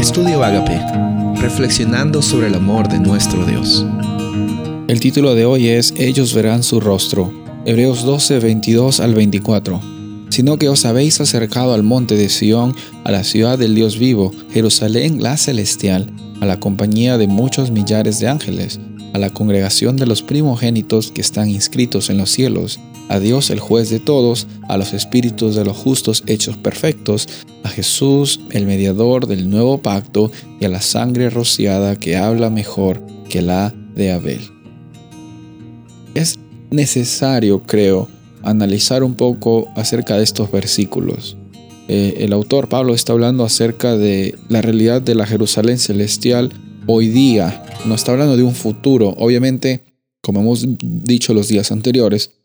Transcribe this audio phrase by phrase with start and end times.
[0.00, 0.80] Estudio Agape,
[1.42, 3.84] reflexionando sobre el amor de nuestro Dios.
[4.88, 7.30] El título de hoy es Ellos verán su rostro.
[7.66, 9.78] Hebreos 12, 22 al 24.
[10.30, 12.74] Sino que os habéis acercado al monte de Sión,
[13.04, 16.10] a la ciudad del Dios vivo, Jerusalén la celestial,
[16.40, 18.80] a la compañía de muchos millares de ángeles,
[19.12, 22.80] a la congregación de los primogénitos que están inscritos en los cielos,
[23.10, 27.28] a Dios el juez de todos, a los espíritus de los justos hechos perfectos,
[27.64, 33.04] a Jesús el mediador del nuevo pacto y a la sangre rociada que habla mejor
[33.28, 34.40] que la de Abel.
[36.14, 36.38] Es
[36.70, 38.08] necesario, creo,
[38.44, 41.36] analizar un poco acerca de estos versículos.
[41.88, 46.52] Eh, el autor Pablo está hablando acerca de la realidad de la Jerusalén celestial
[46.86, 47.64] hoy día.
[47.86, 49.16] No está hablando de un futuro.
[49.18, 49.84] Obviamente,
[50.20, 52.39] como hemos dicho los días anteriores,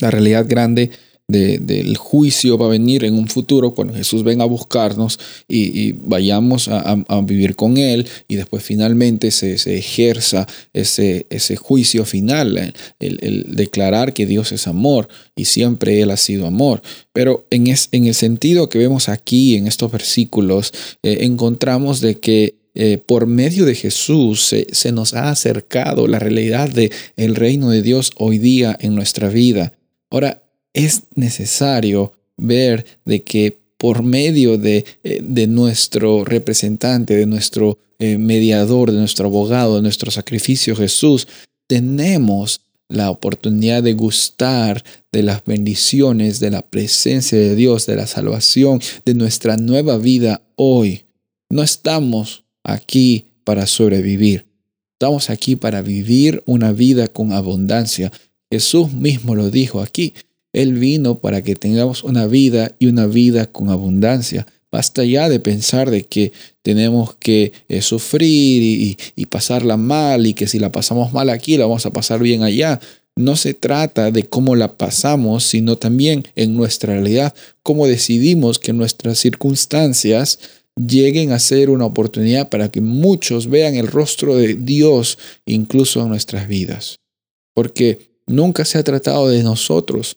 [0.00, 0.90] la realidad grande
[1.28, 5.18] del juicio va a venir en un futuro cuando Jesús venga a buscarnos
[5.48, 13.46] y, vayamos a, vivir con Él y después finalmente se, ejerza ese, juicio final, el,
[13.56, 16.80] declarar que Dios es amor y siempre Él ha sido amor.
[17.12, 22.98] Pero en, el sentido que vemos aquí en estos versículos, eh, encontramos de que eh,
[22.98, 27.82] por medio de Jesús se, se, nos ha acercado la realidad del el reino de
[27.82, 29.72] Dios hoy día en nuestra vida.
[30.10, 37.78] Ahora, es necesario ver de que por medio de, eh, de nuestro representante, de nuestro
[37.98, 41.26] eh, mediador, de nuestro abogado, de nuestro sacrificio Jesús,
[41.66, 48.06] tenemos la oportunidad de gustar de las bendiciones, de la presencia de Dios, de la
[48.06, 51.04] salvación, de nuestra nueva vida hoy.
[51.50, 54.46] No estamos aquí para sobrevivir.
[54.92, 58.12] Estamos aquí para vivir una vida con abundancia,
[58.50, 60.14] Jesús mismo lo dijo aquí.
[60.52, 64.46] Él vino para que tengamos una vida y una vida con abundancia.
[64.72, 70.34] Basta ya de pensar de que tenemos que eh, sufrir y, y pasarla mal y
[70.34, 72.80] que si la pasamos mal aquí, la vamos a pasar bien allá.
[73.16, 78.72] No se trata de cómo la pasamos, sino también en nuestra realidad, cómo decidimos que
[78.72, 80.38] nuestras circunstancias
[80.76, 86.10] lleguen a ser una oportunidad para que muchos vean el rostro de Dios incluso en
[86.10, 86.96] nuestras vidas.
[87.54, 90.16] Porque Nunca se ha tratado de nosotros.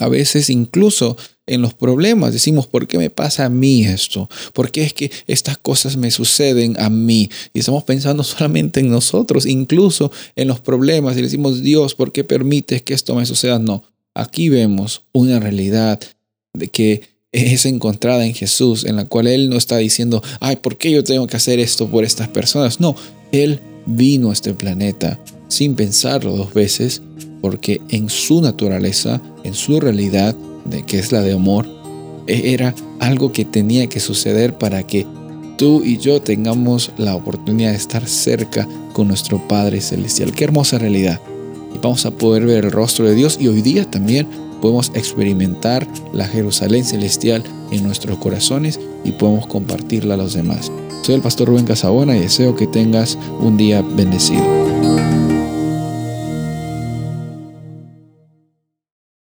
[0.00, 1.16] A veces incluso
[1.46, 4.28] en los problemas decimos, ¿por qué me pasa a mí esto?
[4.52, 7.30] ¿Por qué es que estas cosas me suceden a mí?
[7.54, 11.16] Y estamos pensando solamente en nosotros, incluso en los problemas.
[11.16, 13.58] Y decimos, Dios, ¿por qué permites que esto me suceda?
[13.58, 16.00] No, aquí vemos una realidad
[16.52, 20.78] de que es encontrada en Jesús, en la cual Él no está diciendo, ay, ¿por
[20.78, 22.80] qué yo tengo que hacer esto por estas personas?
[22.80, 22.96] No,
[23.30, 27.02] Él vino a este planeta sin pensarlo dos veces,
[27.40, 31.66] porque en su naturaleza, en su realidad, de que es la de amor,
[32.26, 35.06] e-, era algo que tenía que suceder para que
[35.56, 40.32] tú y yo tengamos la oportunidad de estar cerca con nuestro Padre Celestial.
[40.32, 41.20] Qué hermosa realidad.
[41.74, 44.26] Y vamos a poder ver el rostro de Dios y hoy día también
[44.60, 50.72] podemos experimentar la Jerusalén celestial en nuestros corazones y podemos compartirla a los demás.
[51.02, 54.65] Soy el pastor Rubén Casabona y deseo que tengas un día bendecido.